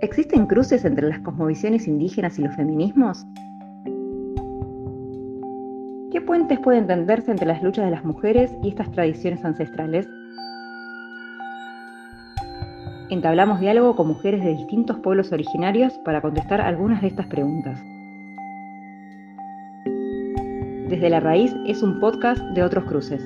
¿Existen 0.00 0.46
cruces 0.46 0.84
entre 0.84 1.08
las 1.08 1.18
cosmovisiones 1.20 1.88
indígenas 1.88 2.38
y 2.38 2.42
los 2.42 2.54
feminismos? 2.54 3.26
¿Qué 6.12 6.20
puentes 6.20 6.60
pueden 6.60 6.86
tenderse 6.86 7.32
entre 7.32 7.48
las 7.48 7.60
luchas 7.64 7.84
de 7.84 7.90
las 7.90 8.04
mujeres 8.04 8.52
y 8.62 8.68
estas 8.68 8.92
tradiciones 8.92 9.44
ancestrales? 9.44 10.08
Entablamos 13.10 13.58
diálogo 13.58 13.96
con 13.96 14.06
mujeres 14.06 14.44
de 14.44 14.54
distintos 14.54 15.00
pueblos 15.00 15.32
originarios 15.32 15.98
para 16.04 16.20
contestar 16.20 16.60
algunas 16.60 17.02
de 17.02 17.08
estas 17.08 17.26
preguntas. 17.26 17.82
Desde 20.88 21.10
la 21.10 21.18
Raíz 21.18 21.52
es 21.66 21.82
un 21.82 21.98
podcast 21.98 22.40
de 22.54 22.62
otros 22.62 22.84
cruces. 22.84 23.20